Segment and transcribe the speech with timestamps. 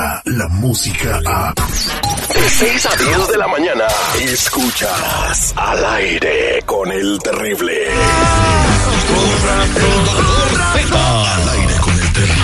[0.00, 1.54] llega la música a...
[1.54, 3.84] De 6 a 10 de la mañana,
[4.20, 7.86] escuchas al aire con el terrible.
[10.92, 12.40] Al aire con el terrible.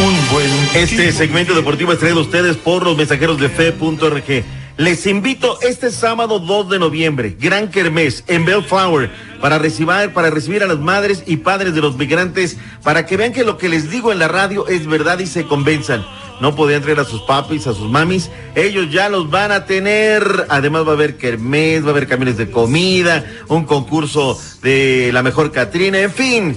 [0.00, 4.44] Un buen este segmento deportivo es traído a ustedes por los mensajeros de fe.org.
[4.78, 9.10] Les invito este sábado 2 de noviembre, Gran Kermés, en Bellflower,
[9.40, 13.32] para recibir, para recibir a las madres y padres de los migrantes, para que vean
[13.32, 16.06] que lo que les digo en la radio es verdad y se convenzan.
[16.40, 20.46] No podían traer a sus papis, a sus mamis, ellos ya los van a tener.
[20.48, 25.24] Además va a haber kermés, va a haber camiones de comida, un concurso de la
[25.24, 26.56] mejor Catrina, en fin.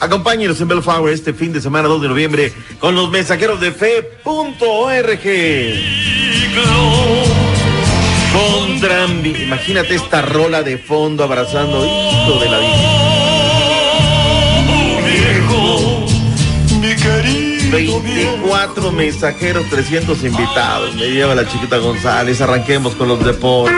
[0.00, 5.24] Acompáñenos en Bellflower este fin de semana 2 de noviembre con los mensajeros de fe.org.
[9.42, 13.04] Imagínate esta rola de fondo abrazando hijo de la vida.
[17.70, 20.94] 24 mensajeros, 300 invitados.
[20.94, 22.40] Me lleva la chiquita González.
[22.40, 23.76] Arranquemos con los deportes.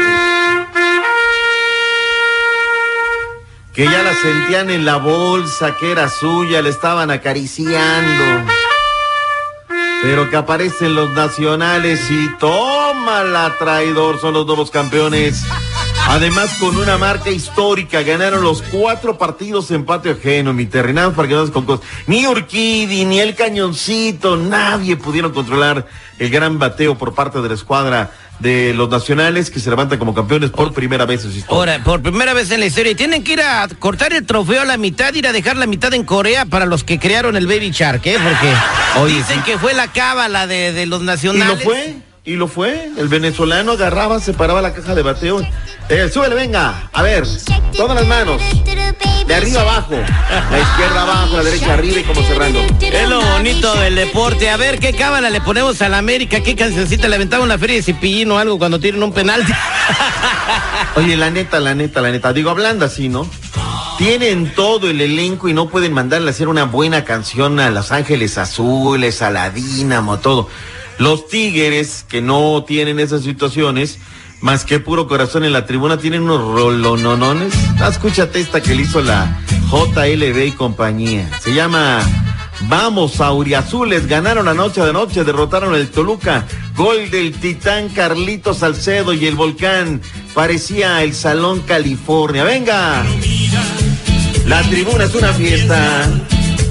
[3.72, 8.55] Que ya la sentían en la bolsa, que era suya, le estaban acariciando.
[10.08, 15.42] Pero que aparecen los nacionales y toma la traidor, son los nuevos campeones.
[16.08, 21.28] Además, con una marca histórica, ganaron los cuatro partidos en patio ajeno, mi terrenal, para
[21.28, 21.84] que no con cosas.
[22.06, 25.86] Ni Urquidi, ni el cañoncito, nadie pudieron controlar
[26.18, 30.14] el gran bateo por parte de la escuadra de los nacionales que se levantan como
[30.14, 31.58] campeones por primera vez en su historia.
[31.74, 32.92] Ahora, por primera vez en la historia.
[32.92, 35.66] Y tienen que ir a cortar el trofeo a la mitad, ir a dejar la
[35.66, 38.16] mitad en Corea para los que crearon el Baby Shark, ¿eh?
[38.22, 41.58] Porque dicen que fue la cábala de, de los ¿Y nacionales.
[41.58, 41.96] lo fue?
[42.26, 42.90] ¿Y lo fue?
[42.98, 45.46] El venezolano agarraba, separaba la caja de bateo.
[45.88, 46.90] Eh, súbele, venga.
[46.92, 47.24] A ver,
[47.76, 48.42] todas las manos.
[49.28, 49.94] De arriba abajo.
[49.94, 52.58] La izquierda abajo, la derecha arriba y como cerrando.
[52.80, 54.50] Es lo bonito del deporte.
[54.50, 56.40] A ver, ¿qué cábala le ponemos a la América?
[56.40, 59.52] ¿Qué cancioncita le aventamos la feria de Cipillín o algo cuando tienen un penalti?
[60.96, 62.32] Oye, la neta, la neta, la neta.
[62.32, 63.30] Digo, hablando así, ¿no?
[63.98, 67.92] Tienen todo el elenco y no pueden mandarle a hacer una buena canción a Los
[67.92, 70.48] Ángeles Azules, a la Dínamo, todo.
[70.98, 73.98] Los Tigres, que no tienen esas situaciones,
[74.40, 77.52] más que puro corazón en la tribuna, tienen unos rolononones.
[77.80, 79.40] Ah, escúchate esta que le hizo la
[79.70, 81.28] JLB y compañía.
[81.40, 82.00] Se llama
[82.62, 84.06] Vamos, Auriazules.
[84.06, 86.46] Ganaron anoche de noche, derrotaron el Toluca.
[86.74, 90.00] Gol del titán Carlito Salcedo y el volcán.
[90.34, 92.44] Parecía el Salón California.
[92.44, 93.04] ¡Venga!
[94.46, 96.08] La tribuna es una fiesta.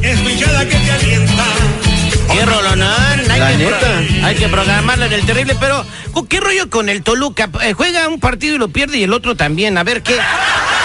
[0.02, 1.46] Escuchada que te alienta.
[2.32, 3.32] ¡Qué rolonón!
[3.32, 4.28] Hay, que neta.
[4.28, 7.50] hay que programarlo en el terrible, pero ¿con ¿qué rollo con el Toluca?
[7.64, 9.78] Eh, juega un partido y lo pierde y el otro también.
[9.78, 10.16] A ver, ¿qué,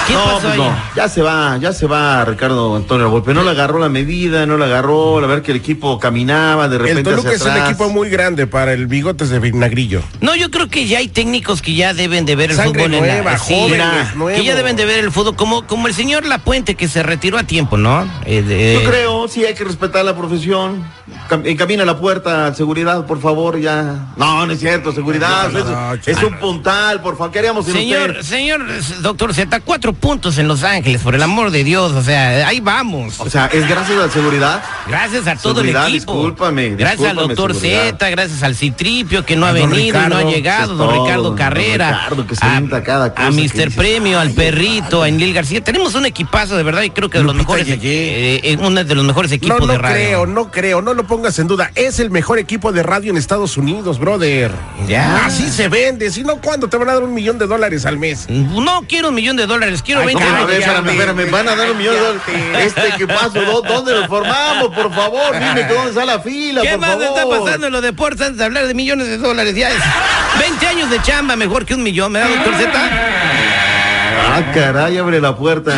[0.07, 0.59] qué no, pasó pues ahí?
[0.59, 3.33] no, ya se va, ya se va Ricardo Antonio Volpe.
[3.33, 6.79] No le agarró la medida, no le agarró, a ver que el equipo caminaba de
[6.79, 10.03] repente El Toluca es un equipo muy grande para el bigotes de vinagrillo.
[10.21, 12.95] No, yo creo que ya hay técnicos que ya deben de ver el Sangre fútbol
[12.95, 14.41] en la nueva, sí, jóvenes, mira, nuevos.
[14.41, 17.39] que ya deben de ver el fútbol como como el señor Lapuente que se retiró
[17.39, 18.11] a tiempo, ¿no?
[18.27, 20.85] Eh, de- Yo creo, sí hay que respetar la profesión.
[21.29, 24.09] Cam- Encamina la puerta, seguridad, por favor, ya.
[24.17, 25.20] No, no es cierto, seguridad.
[25.21, 27.33] No, no, es, no, un puntal, por favor.
[27.33, 28.23] ¿Qué haríamos sin Señor, usted?
[28.23, 28.67] señor
[29.01, 32.61] doctor Z, cuatro puntos en Los Ángeles, por el amor de Dios, o sea, ahí
[32.61, 33.21] vamos.
[33.21, 34.63] O sea, es gracias a la seguridad.
[34.87, 36.13] Gracias a todo Seguridad, el equipo.
[36.15, 37.85] discúlpame, Gracias al doctor seguridad.
[37.91, 41.05] Z, gracias al Citripio que no ha venido y no ha Ricardo, llegado, don todo,
[41.05, 41.91] Ricardo don Carrera.
[42.05, 43.75] Ricardo, que se a, cada cosa a Mr.
[43.75, 45.63] Premio, al ay, perrito, a Enlil García.
[45.63, 47.79] Tenemos un equipazo de verdad y creo que de los mejores, eh,
[48.43, 49.95] eh, uno de los mejores No, equipos no de radio.
[49.95, 51.71] creo, no creo, no lo pongas en duda.
[51.75, 54.51] Es el mejor equipo de radio en Estados Unidos, brother.
[54.89, 55.10] Ya.
[55.25, 56.11] Así se vende.
[56.11, 58.27] Si no, ¿cuándo te van a dar un millón de dólares al mes?
[58.29, 60.37] No quiero un millón de dólares, quiero Ay, 20 ¿cómo?
[60.37, 60.91] A ver, Cállate.
[60.91, 62.23] espérame, espérame, van a dar un millón de dólares.
[62.67, 64.69] Este equipazo, ¿dó- ¿dónde nos formamos?
[64.75, 67.05] Por favor, dime que dónde está la fila, ¿Qué por más favor.
[67.05, 69.55] está pasando en los deportes antes de hablar de millones de dólares?
[69.55, 69.77] Ya es
[70.39, 72.71] 20 años de chamba mejor que un millón, ¿me da, doctor Z?
[74.33, 75.73] Ah, caray, abre la puerta.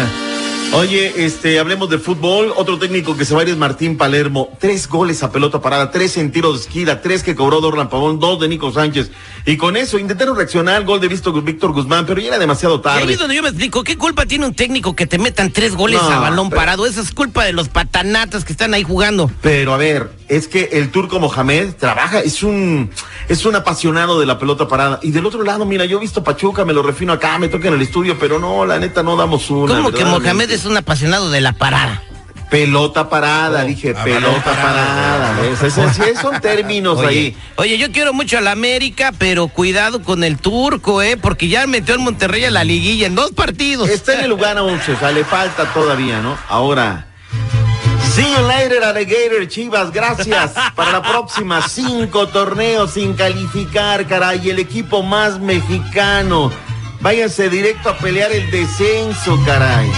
[0.74, 2.52] Oye, este, hablemos de fútbol.
[2.56, 4.48] Otro técnico que se va a ir es Martín Palermo.
[4.58, 8.19] Tres goles a pelota parada, tres en tiro de esquina, tres que cobró Dorlan Pavón,
[8.19, 9.10] dos de Nico Sánchez.
[9.44, 12.78] Y con eso intentaron reaccionar, gol de Visto Víctor Guzmán, pero ya era demasiado Y
[12.78, 13.12] ahí tarde.
[13.12, 16.00] es donde yo me explico, ¿qué culpa tiene un técnico que te metan tres goles
[16.00, 16.86] No, a balón pero- parado?
[16.86, 19.30] Esa es culpa de los patanatas que están ahí jugando.
[19.42, 22.90] Pero a ver, es que el turco Mohamed trabaja, es un,
[23.28, 25.00] es un apasionado de la pelota parada.
[25.02, 27.69] Y del otro lado, mira, yo he visto Pachuca, me lo refino acá, me toca
[27.69, 29.74] en el estudio, pero no, la neta no damos una.
[29.76, 30.02] ¿Cómo que.
[30.04, 32.03] Mohamed es un apasionado de la parada?
[32.50, 35.35] Pelota parada, Oh, dije, pelota parada.
[35.47, 37.35] Ese- sí, son términos ahí.
[37.56, 41.17] Oye, yo quiero mucho a la América, pero cuidado con el turco, ¿eh?
[41.17, 43.88] Porque ya metió en Monterrey a la liguilla en dos partidos.
[43.88, 46.37] Está en el lugar 11, o sea, le falta todavía, ¿no?
[46.49, 47.06] Ahora,
[48.15, 49.91] See you later, Alligator Chivas.
[49.91, 50.53] Gracias.
[50.76, 54.50] Para la próxima, cinco torneos sin calificar, caray.
[54.50, 56.53] El equipo más mexicano.
[57.00, 59.91] Váyanse directo a pelear el descenso, caray.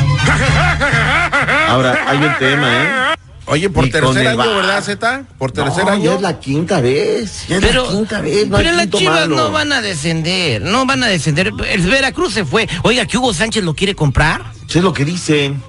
[1.68, 3.14] Ahora, hay un tema, ¿eh?
[3.46, 4.38] Oye, por Y tercer año.
[4.38, 5.22] ¿verdad, Z?
[5.36, 6.04] Por tercer No, año.
[6.04, 7.44] Ya es la quinta vez.
[7.46, 8.48] Ya es Pero, la quinta vez.
[8.48, 9.36] No hay pero las chivas malo.
[9.36, 11.52] no van a descender, no van a descender.
[11.68, 12.66] El Veracruz se fue.
[12.84, 14.42] Oiga, que Hugo Sánchez lo quiere comprar.
[14.66, 15.62] Eso es lo que dicen.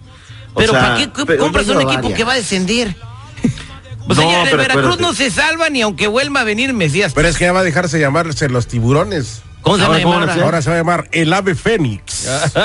[0.53, 2.17] O Pero sea, ¿para qué pero compras un equipo varias.
[2.17, 2.95] que va a descender?
[4.07, 6.73] O sea, No, ya el pero Veracruz no se salva ni aunque vuelva a venir
[6.73, 7.11] Mesías.
[7.13, 9.41] Pero es que ya va a dejarse llamarse los tiburones.
[9.61, 10.33] ¿Cómo se Ahora.
[10.43, 12.25] Ahora se va a llamar el ave fénix.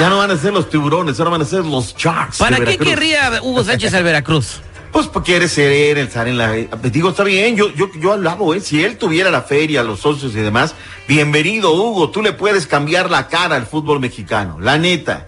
[0.00, 2.38] Ya no van a ser los tiburones, ahora van a ser los Sharks.
[2.38, 4.60] ¿Para qué querría Hugo Sánchez al Veracruz?
[4.94, 6.52] Pues porque quiere ser, estar en la.
[6.52, 8.60] Digo, está bien, yo, yo, yo alabo, ¿eh?
[8.60, 10.76] Si él tuviera la feria, los socios y demás,
[11.08, 12.10] bienvenido, Hugo.
[12.10, 15.26] Tú le puedes cambiar la cara al fútbol mexicano, la neta.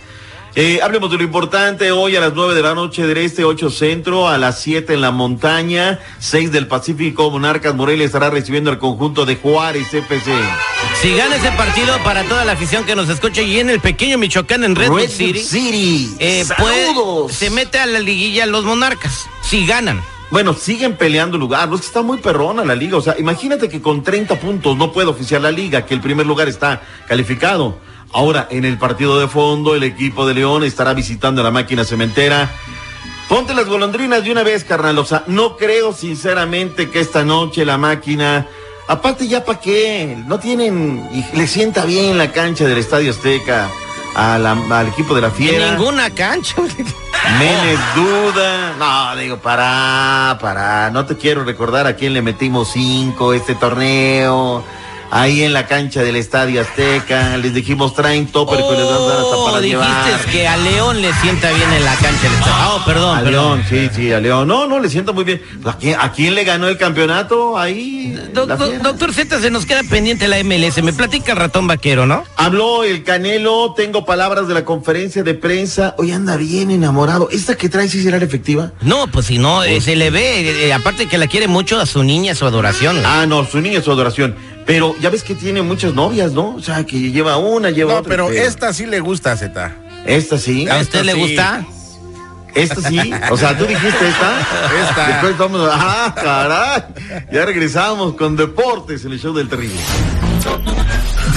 [0.58, 3.68] Eh, hablemos de lo importante hoy a las 9 de la noche del Este, 8
[3.68, 8.78] Centro, a las 7 en la montaña, 6 del Pacífico, Monarcas Morelia estará recibiendo al
[8.78, 10.32] conjunto de Juárez FC.
[11.02, 14.16] Si gana ese partido para toda la afición que nos escucha y en el pequeño
[14.16, 16.16] Michoacán en Red City, City.
[16.18, 16.46] eh,
[17.28, 19.26] se mete a la liguilla los Monarcas.
[19.42, 20.00] Si ganan.
[20.30, 23.68] Bueno, siguen peleando lugar, no es que está muy perrona la liga, o sea, imagínate
[23.68, 27.78] que con 30 puntos no puede oficiar la liga, que el primer lugar está calificado.
[28.12, 32.50] Ahora, en el partido de fondo, el equipo de León estará visitando la máquina cementera.
[33.28, 37.64] Ponte las golondrinas de una vez, carnal, o sea, no creo sinceramente que esta noche
[37.64, 38.48] la máquina,
[38.88, 43.70] aparte ya para qué, no tienen, le sienta bien la cancha del Estadio Azteca
[44.16, 45.70] a la- al equipo de la En Fiera.
[45.72, 46.56] ninguna cancha.
[47.38, 48.72] Menes duda.
[48.78, 50.90] No, digo, para, para.
[50.90, 54.64] No te quiero recordar a quién le metimos cinco este torneo.
[55.10, 57.36] Ahí en la cancha del Estadio Azteca.
[57.38, 60.24] Les dijimos traen topper que les van a dar hasta Oh, para dijiste llevar.
[60.32, 62.22] que a León le sienta bien en la cancha.
[62.22, 62.74] del estadio.
[62.74, 63.32] Oh, perdón, A perdón.
[63.60, 64.48] León, sí, sí, a León.
[64.48, 65.40] No, no, le siento muy bien.
[65.64, 67.56] ¿A quién, a quién le ganó el campeonato?
[67.58, 68.16] Ahí.
[68.32, 70.82] Do- do- doctor Z, se nos queda pendiente la MLS.
[70.82, 72.24] Me platica el ratón vaquero, ¿no?
[72.36, 75.94] Habló el Canelo, tengo palabras de la conferencia de prensa.
[75.98, 77.28] Hoy anda bien enamorado.
[77.30, 78.72] ¿Esta que trae sí será efectiva?
[78.82, 81.78] No, pues si no, eh, se le ve, eh, eh, aparte que la quiere mucho
[81.80, 83.00] a su niña, su adoración.
[83.04, 84.34] Ah, no, su niña su adoración.
[84.66, 86.56] Pero ya ves que tiene muchas novias, ¿no?
[86.56, 88.10] O sea, que lleva una, lleva No, otra.
[88.10, 89.72] pero esta sí le gusta, Z.
[90.04, 90.68] Esta sí.
[90.68, 91.20] ¿A usted le sí.
[91.20, 91.64] gusta?
[92.54, 93.12] Esta sí.
[93.30, 94.40] O sea, tú dijiste esta.
[94.88, 95.06] Esta.
[95.08, 95.74] Después vamos a...
[96.06, 97.24] ¡Ah, caray!
[97.30, 99.78] Ya regresamos con Deportes en el show del terrible.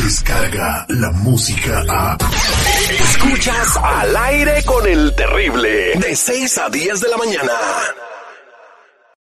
[0.04, 2.18] Descarga la música a.
[2.90, 5.94] Escuchas al aire con el terrible.
[6.00, 7.52] De 6 a 10 de la mañana.